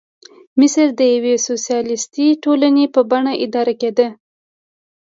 [0.59, 4.07] مصر د یوې سوسیالیستي ټولنې په بڼه اداره کېده.